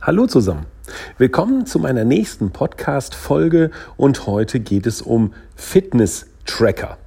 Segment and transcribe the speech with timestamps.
[0.00, 0.66] Hallo zusammen.
[1.18, 6.98] Willkommen zu meiner nächsten Podcast-Folge und heute geht es um Fitness-Tracker.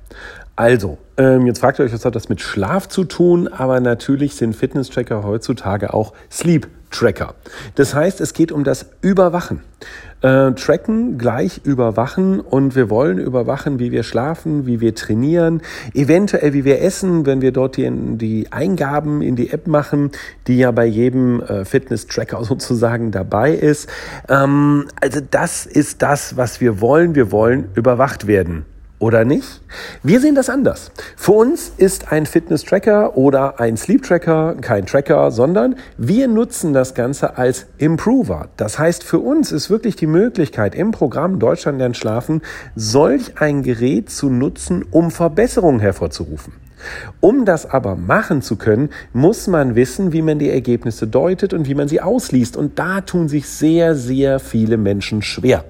[0.57, 3.47] Also, ähm, jetzt fragt ihr euch, was hat das mit Schlaf zu tun?
[3.47, 7.35] Aber natürlich sind Fitness-Tracker heutzutage auch Sleep-Tracker.
[7.75, 9.61] Das heißt, es geht um das Überwachen.
[10.21, 15.63] Äh, tracken gleich überwachen und wir wollen überwachen, wie wir schlafen, wie wir trainieren,
[15.95, 20.11] eventuell wie wir essen, wenn wir dort die, die Eingaben in die App machen,
[20.45, 23.89] die ja bei jedem äh, Fitness-Tracker sozusagen dabei ist.
[24.29, 27.15] Ähm, also das ist das, was wir wollen.
[27.15, 28.65] Wir wollen überwacht werden
[29.01, 29.61] oder nicht?
[30.03, 30.91] Wir sehen das anders.
[31.17, 37.37] Für uns ist ein Fitness-Tracker oder ein Sleep-Tracker kein Tracker, sondern wir nutzen das Ganze
[37.37, 38.49] als Improver.
[38.57, 42.41] Das heißt, für uns ist wirklich die Möglichkeit im Programm Deutschland lernt schlafen,
[42.75, 46.53] solch ein Gerät zu nutzen, um Verbesserungen hervorzurufen.
[47.19, 51.67] Um das aber machen zu können, muss man wissen, wie man die Ergebnisse deutet und
[51.67, 52.57] wie man sie ausliest.
[52.57, 55.63] Und da tun sich sehr, sehr viele Menschen schwer.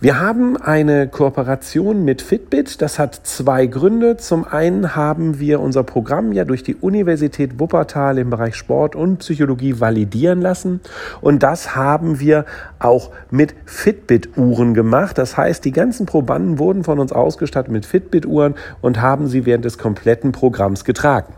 [0.00, 2.82] Wir haben eine Kooperation mit Fitbit.
[2.82, 4.16] Das hat zwei Gründe.
[4.18, 9.18] Zum einen haben wir unser Programm ja durch die Universität Wuppertal im Bereich Sport und
[9.20, 10.80] Psychologie validieren lassen.
[11.20, 12.44] Und das haben wir
[12.78, 15.16] auch mit Fitbit-Uhren gemacht.
[15.16, 19.64] Das heißt, die ganzen Probanden wurden von uns ausgestattet mit Fitbit-Uhren und haben sie während
[19.64, 21.32] des kompletten Programms getragen.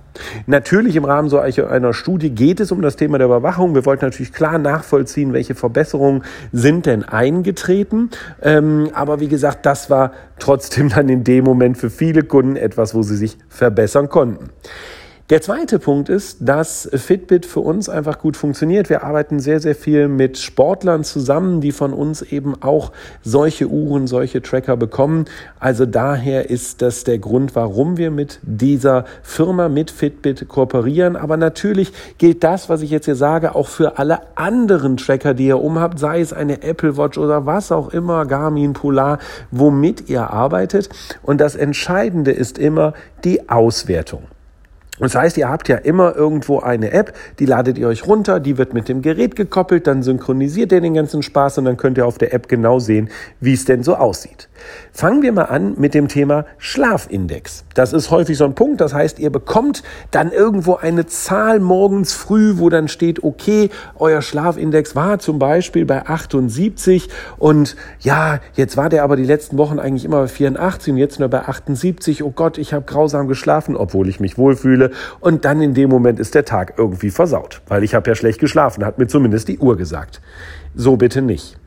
[0.47, 3.75] Natürlich im Rahmen so einer Studie geht es um das Thema der Überwachung.
[3.75, 8.11] Wir wollten natürlich klar nachvollziehen, welche Verbesserungen sind denn eingetreten.
[8.43, 12.95] Ähm, aber wie gesagt, das war trotzdem dann in dem Moment für viele Kunden etwas,
[12.95, 14.51] wo sie sich verbessern konnten.
[15.29, 18.89] Der zweite Punkt ist, dass Fitbit für uns einfach gut funktioniert.
[18.89, 22.93] Wir arbeiten sehr, sehr viel mit Sportlern zusammen, die von uns eben auch
[23.25, 25.25] solche Uhren, solche Tracker bekommen.
[25.59, 31.17] Also daher ist das der Grund, warum wir mit dieser Firma, mit Fitbit kooperieren.
[31.17, 35.49] Aber natürlich gilt das, was ich jetzt hier sage, auch für alle anderen Tracker, die
[35.49, 39.19] ihr umhabt, sei es eine Apple Watch oder was auch immer, Garmin, Polar,
[39.51, 40.89] womit ihr arbeitet.
[41.25, 42.93] Und das Entscheidende ist immer
[43.25, 44.23] die Auswertung.
[44.99, 48.57] Das heißt, ihr habt ja immer irgendwo eine App, die ladet ihr euch runter, die
[48.57, 52.07] wird mit dem Gerät gekoppelt, dann synchronisiert ihr den ganzen Spaß und dann könnt ihr
[52.07, 54.49] auf der App genau sehen, wie es denn so aussieht.
[54.93, 57.65] Fangen wir mal an mit dem Thema Schlafindex.
[57.75, 62.15] Das ist häufig so ein Punkt, das heißt, ihr bekommt dann irgendwo eine Zahl morgens
[62.15, 68.79] früh, wo dann steht, okay, euer Schlafindex war zum Beispiel bei 78 und ja, jetzt
[68.79, 72.23] war der aber die letzten Wochen eigentlich immer bei 84 und jetzt nur bei 78.
[72.23, 74.86] Oh Gott, ich habe grausam geschlafen, obwohl ich mich wohlfühle
[75.21, 78.41] und dann in dem Moment ist der Tag irgendwie versaut, weil ich habe ja schlecht
[78.41, 80.21] geschlafen, hat mir zumindest die Uhr gesagt.
[80.75, 81.59] So bitte nicht.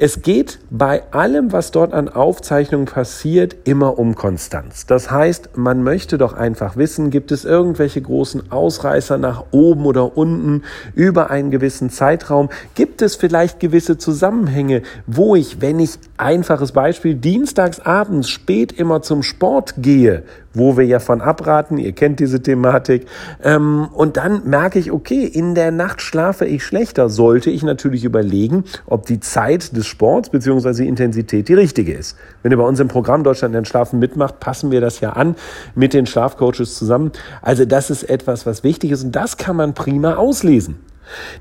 [0.00, 4.86] Es geht bei allem, was dort an Aufzeichnungen passiert, immer um Konstanz.
[4.86, 10.16] Das heißt, man möchte doch einfach wissen, gibt es irgendwelche großen Ausreißer nach oben oder
[10.16, 10.62] unten
[10.94, 12.48] über einen gewissen Zeitraum?
[12.76, 19.02] Gibt es vielleicht gewisse Zusammenhänge, wo ich, wenn ich einfaches Beispiel dienstags abends spät immer
[19.02, 20.22] zum Sport gehe,
[20.54, 23.06] wo wir ja von abraten, ihr kennt diese Thematik,
[23.42, 28.04] ähm, und dann merke ich, okay, in der Nacht schlafe ich schlechter, sollte ich natürlich
[28.04, 32.16] überlegen, ob die Zeit des Sports die Intensität die richtige ist.
[32.42, 35.34] Wenn ihr bei uns im Programm Deutschland den Schlafen mitmacht, passen wir das ja an
[35.74, 37.12] mit den Schlafcoaches zusammen.
[37.42, 40.76] Also das ist etwas, was wichtig ist und das kann man prima auslesen.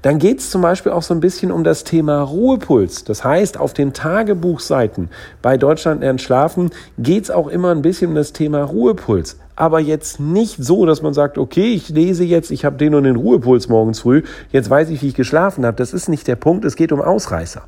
[0.01, 3.03] Dann geht es zum Beispiel auch so ein bisschen um das Thema Ruhepuls.
[3.03, 5.09] Das heißt, auf den Tagebuchseiten
[5.41, 9.37] bei Deutschland lernt schlafen geht es auch immer ein bisschen um das Thema Ruhepuls.
[9.55, 13.03] Aber jetzt nicht so, dass man sagt, okay, ich lese jetzt, ich habe den und
[13.03, 14.21] den Ruhepuls morgens früh,
[14.51, 15.77] jetzt weiß ich, wie ich geschlafen habe.
[15.77, 17.63] Das ist nicht der Punkt, es geht um Ausreißer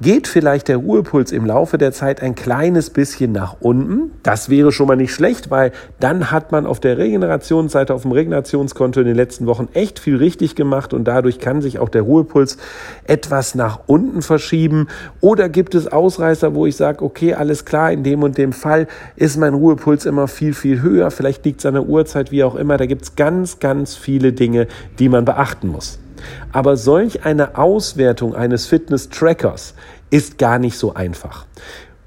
[0.00, 4.12] geht vielleicht der Ruhepuls im Laufe der Zeit ein kleines bisschen nach unten.
[4.22, 8.12] Das wäre schon mal nicht schlecht, weil dann hat man auf der Regenerationsseite, auf dem
[8.12, 12.02] Regenerationskonto in den letzten Wochen echt viel richtig gemacht und dadurch kann sich auch der
[12.02, 12.56] Ruhepuls
[13.06, 14.88] etwas nach unten verschieben.
[15.20, 18.86] Oder gibt es Ausreißer, wo ich sage, okay, alles klar, in dem und dem Fall
[19.16, 21.10] ist mein Ruhepuls immer viel, viel höher.
[21.10, 22.76] Vielleicht liegt es an der Uhrzeit, wie auch immer.
[22.78, 24.66] Da gibt es ganz, ganz viele Dinge,
[24.98, 25.98] die man beachten muss.
[26.52, 29.74] Aber solch eine Auswertung eines Fitness-Trackers
[30.10, 31.46] ist gar nicht so einfach.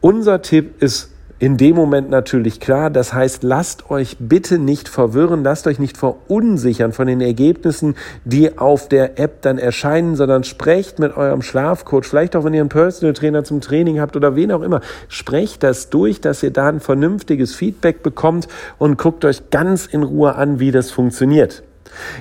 [0.01, 1.13] Unser Tipp ist
[1.43, 2.89] in dem Moment natürlich klar.
[2.89, 8.57] Das heißt, lasst euch bitte nicht verwirren, lasst euch nicht verunsichern von den Ergebnissen, die
[8.57, 12.69] auf der App dann erscheinen, sondern sprecht mit eurem Schlafcoach, vielleicht auch wenn ihr einen
[12.69, 14.79] Personal Trainer zum Training habt oder wen auch immer.
[15.09, 20.03] Sprecht das durch, dass ihr da ein vernünftiges Feedback bekommt und guckt euch ganz in
[20.03, 21.63] Ruhe an, wie das funktioniert.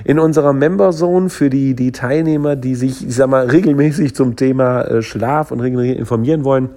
[0.04, 4.36] In unserer Member Zone für die, die Teilnehmer, die sich, ich sag mal, regelmäßig zum
[4.36, 6.70] Thema äh, Schlaf und regelmäßig informieren wollen,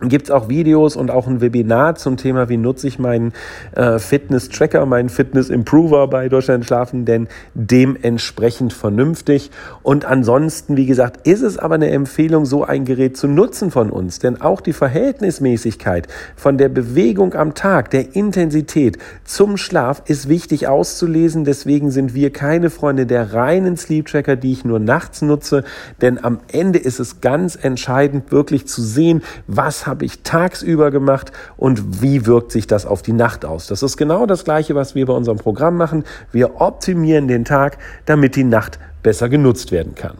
[0.00, 3.32] gibt es auch Videos und auch ein Webinar zum Thema, wie nutze ich meinen
[3.74, 9.50] äh, Fitness-Tracker, meinen Fitness-Improver bei Deutschland Schlafen denn dementsprechend vernünftig.
[9.82, 13.90] Und ansonsten, wie gesagt, ist es aber eine Empfehlung, so ein Gerät zu nutzen von
[13.90, 14.18] uns.
[14.18, 20.66] Denn auch die Verhältnismäßigkeit von der Bewegung am Tag, der Intensität zum Schlaf ist wichtig
[20.66, 21.44] auszulesen.
[21.44, 25.64] Deswegen sind wir keine Freunde der reinen Sleep-Tracker, die ich nur nachts nutze.
[26.00, 31.32] Denn am Ende ist es ganz entscheidend, wirklich zu sehen, was habe ich tagsüber gemacht
[31.56, 33.66] und wie wirkt sich das auf die Nacht aus.
[33.66, 36.04] Das ist genau das Gleiche, was wir bei unserem Programm machen.
[36.32, 40.16] Wir optimieren den Tag, damit die Nacht besser genutzt werden kann.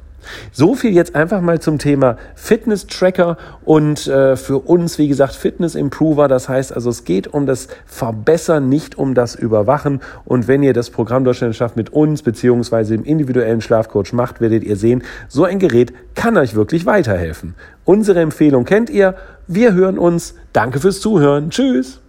[0.53, 5.35] So viel jetzt einfach mal zum Thema Fitness Tracker und äh, für uns, wie gesagt,
[5.35, 6.29] Fitness Improver.
[6.29, 10.01] Das heißt also, es geht um das Verbessern, nicht um das Überwachen.
[10.25, 14.65] Und wenn ihr das Programm Deutschland schafft mit uns beziehungsweise im individuellen Schlafcoach macht, werdet
[14.65, 17.55] ihr sehen, so ein Gerät kann euch wirklich weiterhelfen.
[17.85, 19.15] Unsere Empfehlung kennt ihr.
[19.47, 20.35] Wir hören uns.
[20.53, 21.51] Danke fürs Zuhören.
[21.51, 22.04] Tschüss.